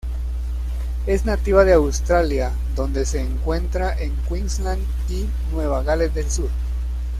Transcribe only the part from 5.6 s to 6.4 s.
Gales del